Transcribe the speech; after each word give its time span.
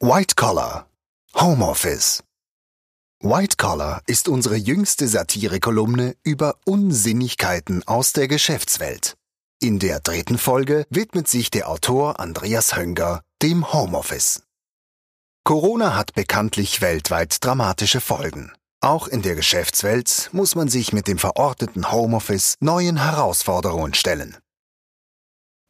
White 0.00 0.36
Collar 0.36 0.86
Homeoffice 1.34 2.22
White 3.20 3.56
Collar 3.56 4.00
ist 4.06 4.28
unsere 4.28 4.54
jüngste 4.54 5.08
Satirekolumne 5.08 6.14
über 6.22 6.54
Unsinnigkeiten 6.64 7.82
aus 7.84 8.12
der 8.12 8.28
Geschäftswelt. 8.28 9.16
In 9.60 9.80
der 9.80 9.98
dritten 9.98 10.38
Folge 10.38 10.86
widmet 10.88 11.26
sich 11.26 11.50
der 11.50 11.68
Autor 11.68 12.20
Andreas 12.20 12.76
Hönger 12.76 13.22
dem 13.42 13.72
Homeoffice. 13.72 14.44
Corona 15.42 15.96
hat 15.96 16.14
bekanntlich 16.14 16.80
weltweit 16.80 17.44
dramatische 17.44 18.00
Folgen. 18.00 18.52
Auch 18.80 19.08
in 19.08 19.22
der 19.22 19.34
Geschäftswelt 19.34 20.30
muss 20.30 20.54
man 20.54 20.68
sich 20.68 20.92
mit 20.92 21.08
dem 21.08 21.18
verordneten 21.18 21.90
Homeoffice 21.90 22.54
neuen 22.60 23.02
Herausforderungen 23.02 23.94
stellen. 23.94 24.36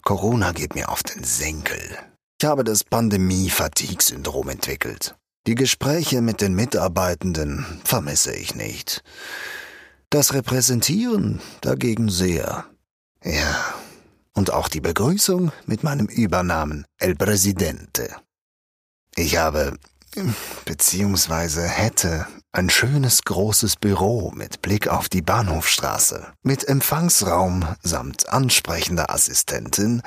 Corona 0.00 0.52
geht 0.52 0.74
mir 0.74 0.88
auf 0.88 1.02
den 1.02 1.24
Senkel. 1.24 2.13
Ich 2.44 2.50
habe 2.50 2.62
das 2.62 2.84
Pandemie-Fatigue-Syndrom 2.84 4.50
entwickelt. 4.50 5.16
Die 5.46 5.54
Gespräche 5.54 6.20
mit 6.20 6.42
den 6.42 6.54
Mitarbeitenden 6.54 7.64
vermisse 7.84 8.34
ich 8.34 8.54
nicht. 8.54 9.02
Das 10.10 10.34
Repräsentieren 10.34 11.40
dagegen 11.62 12.10
sehr. 12.10 12.66
Ja, 13.24 13.74
und 14.34 14.52
auch 14.52 14.68
die 14.68 14.82
Begrüßung 14.82 15.52
mit 15.64 15.84
meinem 15.84 16.04
Übernamen 16.04 16.84
El 16.98 17.14
Presidente. 17.14 18.14
Ich 19.16 19.38
habe, 19.38 19.78
beziehungsweise 20.66 21.66
hätte, 21.66 22.26
ein 22.52 22.68
schönes 22.68 23.22
großes 23.22 23.76
Büro 23.76 24.32
mit 24.32 24.60
Blick 24.60 24.88
auf 24.88 25.08
die 25.08 25.22
Bahnhofstraße, 25.22 26.34
mit 26.42 26.68
Empfangsraum 26.68 27.64
samt 27.82 28.28
ansprechender 28.28 29.08
Assistentin, 29.08 30.02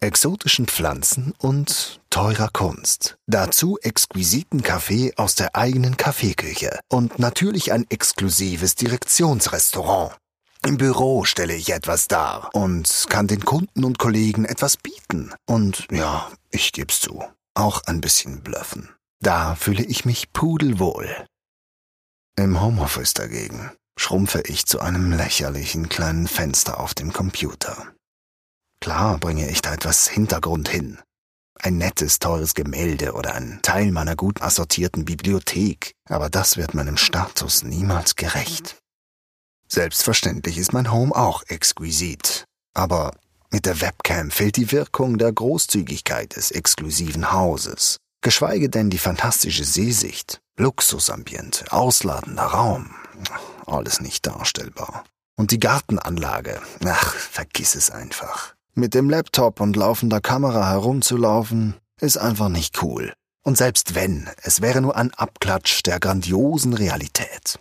exotischen 0.00 0.66
Pflanzen 0.66 1.34
und 1.38 2.00
teurer 2.10 2.48
Kunst. 2.52 3.16
Dazu 3.26 3.78
exquisiten 3.82 4.62
Kaffee 4.62 5.12
aus 5.16 5.34
der 5.34 5.56
eigenen 5.56 5.96
Kaffeeküche 5.96 6.78
und 6.88 7.18
natürlich 7.18 7.72
ein 7.72 7.86
exklusives 7.90 8.74
Direktionsrestaurant. 8.76 10.16
Im 10.66 10.76
Büro 10.76 11.24
stelle 11.24 11.54
ich 11.54 11.70
etwas 11.70 12.08
dar 12.08 12.50
und 12.52 13.06
kann 13.08 13.26
den 13.26 13.44
Kunden 13.44 13.84
und 13.84 13.98
Kollegen 13.98 14.44
etwas 14.44 14.76
bieten. 14.76 15.32
Und 15.46 15.86
ja, 15.90 16.30
ich 16.50 16.72
geb's 16.72 17.00
zu, 17.00 17.24
auch 17.54 17.82
ein 17.86 18.00
bisschen 18.00 18.42
bluffen. 18.42 18.88
Da 19.20 19.54
fühle 19.54 19.84
ich 19.84 20.04
mich 20.04 20.32
pudelwohl. 20.32 21.26
Im 22.36 22.60
Homeoffice 22.60 23.14
dagegen 23.14 23.72
schrumpfe 23.98 24.42
ich 24.46 24.66
zu 24.66 24.80
einem 24.80 25.12
lächerlichen 25.12 25.88
kleinen 25.88 26.28
Fenster 26.28 26.78
auf 26.78 26.94
dem 26.94 27.12
Computer. 27.12 27.92
Klar 28.80 29.18
bringe 29.18 29.48
ich 29.50 29.62
da 29.62 29.74
etwas 29.74 30.08
Hintergrund 30.08 30.68
hin. 30.68 30.98
Ein 31.60 31.78
nettes, 31.78 32.20
teures 32.20 32.54
Gemälde 32.54 33.14
oder 33.14 33.34
ein 33.34 33.58
Teil 33.62 33.90
meiner 33.90 34.14
gut 34.14 34.42
assortierten 34.42 35.04
Bibliothek, 35.04 35.92
aber 36.08 36.30
das 36.30 36.56
wird 36.56 36.74
meinem 36.74 36.96
Status 36.96 37.64
niemals 37.64 38.14
gerecht. 38.14 38.76
Selbstverständlich 39.66 40.56
ist 40.56 40.72
mein 40.72 40.92
Home 40.92 41.14
auch 41.14 41.42
exquisit, 41.48 42.44
aber 42.74 43.12
mit 43.50 43.66
der 43.66 43.80
Webcam 43.80 44.30
fehlt 44.30 44.56
die 44.56 44.72
Wirkung 44.72 45.18
der 45.18 45.32
Großzügigkeit 45.32 46.36
des 46.36 46.50
exklusiven 46.52 47.32
Hauses, 47.32 47.98
geschweige 48.20 48.70
denn 48.70 48.88
die 48.88 48.98
fantastische 48.98 49.64
Seesicht, 49.64 50.40
Luxusambiente, 50.56 51.72
ausladender 51.72 52.44
Raum, 52.44 52.94
alles 53.66 54.00
nicht 54.00 54.26
darstellbar. 54.26 55.04
Und 55.36 55.50
die 55.50 55.60
Gartenanlage, 55.60 56.60
ach, 56.84 57.14
vergiss 57.14 57.74
es 57.74 57.90
einfach. 57.90 58.54
Mit 58.78 58.94
dem 58.94 59.10
Laptop 59.10 59.60
und 59.60 59.74
laufender 59.74 60.20
Kamera 60.20 60.70
herumzulaufen, 60.70 61.74
ist 62.00 62.16
einfach 62.16 62.48
nicht 62.48 62.80
cool. 62.80 63.12
Und 63.42 63.58
selbst 63.58 63.96
wenn, 63.96 64.30
es 64.44 64.62
wäre 64.62 64.80
nur 64.80 64.94
ein 64.94 65.12
Abklatsch 65.14 65.82
der 65.82 65.98
grandiosen 65.98 66.74
Realität. 66.74 67.58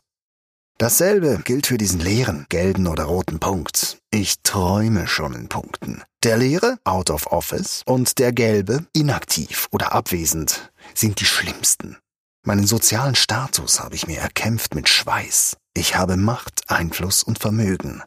Dasselbe 0.78 1.42
gilt 1.44 1.66
für 1.66 1.80
diesen 1.80 2.02
leeren, 2.02 2.46
gelben 2.50 2.86
oder 2.86 3.06
roten 3.06 3.40
Punkt. 3.40 3.98
Ich 4.12 4.44
träume 4.44 5.08
schon 5.08 5.34
in 5.34 5.50
Punkten. 5.50 6.04
Der 6.24 6.38
leere, 6.38 6.78
out 6.84 7.10
of 7.10 7.26
office, 7.32 7.82
und 7.88 8.20
der 8.20 8.32
gelbe, 8.32 8.86
inaktiv 8.94 9.70
oder 9.72 9.94
abwesend, 9.94 10.72
sind 10.94 11.20
die 11.20 11.26
schlimmsten. 11.26 11.98
Meinen 12.46 12.68
sozialen 12.68 13.16
Status 13.16 13.80
habe 13.80 13.96
ich 13.96 14.06
mir 14.06 14.20
erkämpft 14.20 14.76
mit 14.76 14.88
Schweiß. 14.88 15.58
Ich 15.74 15.96
habe 15.96 16.16
Macht, 16.16 16.62
Einfluss 16.68 17.24
und 17.24 17.40
Vermögen. 17.40 18.04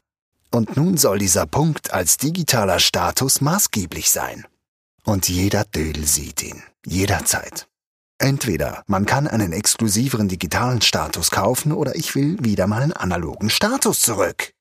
Und 0.52 0.76
nun 0.76 0.96
soll 0.96 1.18
dieser 1.18 1.46
Punkt 1.46 1.92
als 1.92 2.16
digitaler 2.16 2.80
Status 2.80 3.40
maßgeblich 3.40 4.10
sein. 4.10 4.46
Und 5.04 5.28
jeder 5.28 5.64
Dödel 5.64 6.06
sieht 6.06 6.42
ihn, 6.42 6.62
jederzeit. 6.84 7.68
Entweder 8.18 8.82
man 8.86 9.06
kann 9.06 9.26
einen 9.26 9.52
exklusiveren 9.52 10.28
digitalen 10.28 10.82
Status 10.82 11.30
kaufen 11.30 11.72
oder 11.72 11.94
ich 11.94 12.14
will 12.14 12.36
wieder 12.40 12.66
meinen 12.66 12.92
analogen 12.92 13.48
Status 13.48 14.02
zurück. 14.02 14.52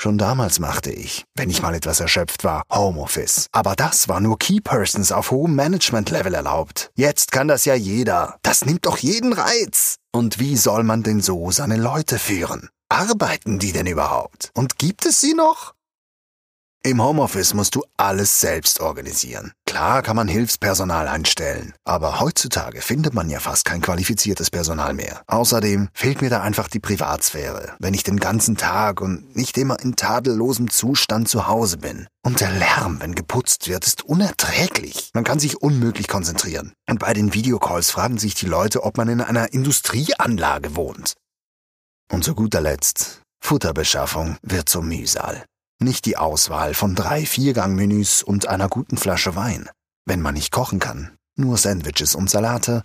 Schon 0.00 0.18
damals 0.18 0.60
machte 0.60 0.92
ich, 0.92 1.24
wenn 1.34 1.50
ich 1.50 1.60
mal 1.60 1.74
etwas 1.74 1.98
erschöpft 1.98 2.44
war, 2.44 2.62
Homeoffice. 2.72 3.46
Aber 3.50 3.74
das 3.74 4.08
war 4.08 4.20
nur 4.20 4.38
Key 4.38 4.60
Persons 4.60 5.10
auf 5.10 5.32
hohem 5.32 5.56
Management-Level 5.56 6.34
erlaubt. 6.34 6.92
Jetzt 6.94 7.32
kann 7.32 7.48
das 7.48 7.64
ja 7.64 7.74
jeder. 7.74 8.38
Das 8.42 8.64
nimmt 8.64 8.86
doch 8.86 8.98
jeden 8.98 9.32
Reiz. 9.32 9.96
Und 10.12 10.38
wie 10.38 10.56
soll 10.56 10.84
man 10.84 11.02
denn 11.02 11.20
so 11.20 11.50
seine 11.50 11.76
Leute 11.76 12.20
führen? 12.20 12.68
Arbeiten 12.90 13.58
die 13.58 13.72
denn 13.72 13.86
überhaupt? 13.86 14.50
Und 14.54 14.78
gibt 14.78 15.04
es 15.04 15.20
sie 15.20 15.34
noch? 15.34 15.74
Im 16.84 17.02
Homeoffice 17.02 17.54
musst 17.54 17.74
du 17.74 17.84
alles 17.96 18.40
selbst 18.40 18.80
organisieren. 18.80 19.52
Klar 19.66 20.00
kann 20.02 20.16
man 20.16 20.28
Hilfspersonal 20.28 21.08
einstellen, 21.08 21.74
aber 21.84 22.20
heutzutage 22.20 22.80
findet 22.80 23.12
man 23.14 23.28
ja 23.28 23.40
fast 23.40 23.64
kein 23.64 23.82
qualifiziertes 23.82 24.50
Personal 24.50 24.94
mehr. 24.94 25.22
Außerdem 25.26 25.88
fehlt 25.92 26.22
mir 26.22 26.30
da 26.30 26.40
einfach 26.40 26.68
die 26.68 26.78
Privatsphäre, 26.78 27.74
wenn 27.78 27.94
ich 27.94 28.04
den 28.04 28.18
ganzen 28.18 28.56
Tag 28.56 29.00
und 29.00 29.36
nicht 29.36 29.58
immer 29.58 29.78
in 29.80 29.96
tadellosem 29.96 30.70
Zustand 30.70 31.28
zu 31.28 31.48
Hause 31.48 31.78
bin. 31.78 32.06
Und 32.24 32.40
der 32.40 32.52
Lärm, 32.52 33.00
wenn 33.00 33.14
geputzt 33.14 33.68
wird, 33.68 33.84
ist 33.84 34.04
unerträglich. 34.04 35.10
Man 35.14 35.24
kann 35.24 35.40
sich 35.40 35.60
unmöglich 35.60 36.08
konzentrieren. 36.08 36.72
Und 36.88 37.00
bei 37.00 37.12
den 37.12 37.34
Videocalls 37.34 37.90
fragen 37.90 38.18
sich 38.18 38.34
die 38.34 38.46
Leute, 38.46 38.84
ob 38.84 38.96
man 38.96 39.08
in 39.08 39.20
einer 39.20 39.52
Industrieanlage 39.52 40.76
wohnt. 40.76 41.16
Und 42.10 42.24
zu 42.24 42.34
guter 42.34 42.60
Letzt, 42.60 43.22
Futterbeschaffung 43.40 44.38
wird 44.42 44.68
zum 44.68 44.88
Mühsal. 44.88 45.44
Nicht 45.80 46.06
die 46.06 46.16
Auswahl 46.16 46.74
von 46.74 46.94
drei 46.94 47.24
Viergangmenüs 47.24 48.22
und 48.22 48.48
einer 48.48 48.68
guten 48.68 48.96
Flasche 48.96 49.36
Wein. 49.36 49.68
Wenn 50.06 50.20
man 50.20 50.34
nicht 50.34 50.50
kochen 50.50 50.80
kann, 50.80 51.16
nur 51.36 51.56
Sandwiches 51.58 52.14
und 52.14 52.30
Salate. 52.30 52.82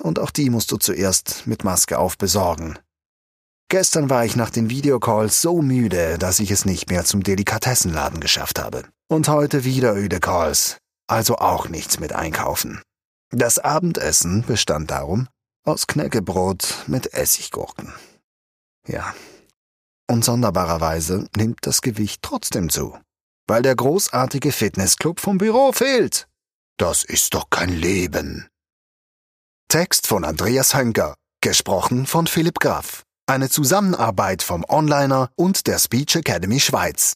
Und 0.00 0.18
auch 0.18 0.30
die 0.30 0.50
musst 0.50 0.72
du 0.72 0.78
zuerst 0.78 1.46
mit 1.46 1.62
Maske 1.62 1.98
auf 1.98 2.16
besorgen. 2.16 2.78
Gestern 3.68 4.10
war 4.10 4.24
ich 4.24 4.34
nach 4.34 4.50
den 4.50 4.70
Videocalls 4.70 5.42
so 5.42 5.62
müde, 5.62 6.18
dass 6.18 6.40
ich 6.40 6.50
es 6.50 6.64
nicht 6.64 6.90
mehr 6.90 7.04
zum 7.04 7.22
Delikatessenladen 7.22 8.18
geschafft 8.18 8.58
habe. 8.58 8.84
Und 9.08 9.28
heute 9.28 9.64
wieder 9.64 9.94
öde 9.94 10.18
Calls, 10.18 10.78
also 11.06 11.36
auch 11.36 11.68
nichts 11.68 12.00
mit 12.00 12.12
einkaufen. 12.12 12.82
Das 13.30 13.58
Abendessen 13.58 14.42
bestand 14.42 14.90
darum 14.90 15.28
aus 15.64 15.86
Knäckebrot 15.86 16.84
mit 16.86 17.12
Essiggurken. 17.12 17.92
Ja. 18.86 19.14
Und 20.10 20.24
sonderbarerweise 20.24 21.28
nimmt 21.36 21.60
das 21.62 21.82
Gewicht 21.82 22.22
trotzdem 22.22 22.68
zu, 22.68 22.98
weil 23.46 23.62
der 23.62 23.76
großartige 23.76 24.52
Fitnessclub 24.52 25.20
vom 25.20 25.38
Büro 25.38 25.72
fehlt. 25.72 26.26
Das 26.78 27.04
ist 27.04 27.34
doch 27.34 27.50
kein 27.50 27.68
Leben. 27.68 28.48
Text 29.68 30.06
von 30.06 30.24
Andreas 30.24 30.74
Hönker, 30.74 31.14
gesprochen 31.40 32.06
von 32.06 32.26
Philipp 32.26 32.58
Graf. 32.58 33.04
Eine 33.26 33.48
Zusammenarbeit 33.48 34.42
vom 34.42 34.64
Onliner 34.68 35.30
und 35.36 35.68
der 35.68 35.78
Speech 35.78 36.16
Academy 36.16 36.58
Schweiz. 36.58 37.14